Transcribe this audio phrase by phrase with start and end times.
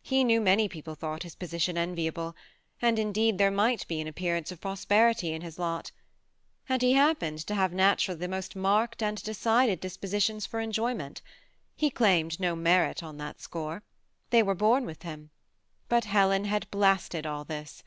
[0.00, 2.34] He knew manj people thought his position enviable,
[2.80, 5.92] and, indeed, there might be an appearance of prosperity in his lot
[6.70, 11.20] And he happened to have naturally the most marked and decided dispositions for enjoyment:
[11.76, 13.82] he claimed no merit on that score,—
[14.30, 15.28] they were bom with him;
[15.90, 17.82] but Helean had blasted all this.